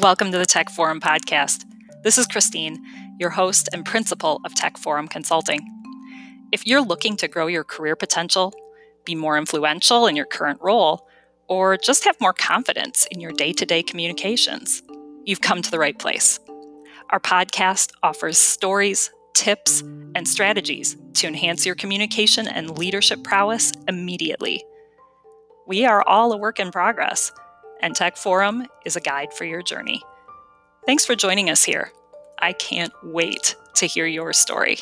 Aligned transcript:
Welcome 0.00 0.30
to 0.32 0.36
the 0.38 0.44
Tech 0.44 0.68
Forum 0.68 1.00
podcast. 1.00 1.64
This 2.02 2.18
is 2.18 2.26
Christine, 2.26 2.84
your 3.18 3.30
host 3.30 3.70
and 3.72 3.82
principal 3.82 4.42
of 4.44 4.54
Tech 4.54 4.76
Forum 4.76 5.08
Consulting. 5.08 5.66
If 6.52 6.66
you're 6.66 6.82
looking 6.82 7.16
to 7.16 7.28
grow 7.28 7.46
your 7.46 7.64
career 7.64 7.96
potential, 7.96 8.52
be 9.06 9.14
more 9.14 9.38
influential 9.38 10.06
in 10.06 10.14
your 10.14 10.26
current 10.26 10.60
role, 10.60 11.08
or 11.48 11.78
just 11.78 12.04
have 12.04 12.20
more 12.20 12.34
confidence 12.34 13.08
in 13.10 13.20
your 13.20 13.32
day 13.32 13.54
to 13.54 13.64
day 13.64 13.82
communications, 13.82 14.82
you've 15.24 15.40
come 15.40 15.62
to 15.62 15.70
the 15.70 15.78
right 15.78 15.98
place. 15.98 16.40
Our 17.08 17.18
podcast 17.20 17.92
offers 18.02 18.38
stories, 18.38 19.10
tips, 19.32 19.80
and 20.14 20.28
strategies 20.28 20.94
to 21.14 21.26
enhance 21.26 21.64
your 21.64 21.74
communication 21.74 22.46
and 22.48 22.76
leadership 22.76 23.24
prowess 23.24 23.72
immediately. 23.88 24.62
We 25.66 25.86
are 25.86 26.06
all 26.06 26.34
a 26.34 26.36
work 26.36 26.60
in 26.60 26.70
progress 26.70 27.32
and 27.80 27.94
Tech 27.94 28.16
Forum 28.16 28.66
is 28.84 28.96
a 28.96 29.00
guide 29.00 29.32
for 29.32 29.44
your 29.44 29.62
journey. 29.62 30.02
Thanks 30.86 31.04
for 31.04 31.14
joining 31.14 31.50
us 31.50 31.62
here. 31.62 31.92
I 32.38 32.52
can't 32.52 32.92
wait 33.02 33.56
to 33.76 33.86
hear 33.86 34.06
your 34.06 34.32
story. 34.32 34.78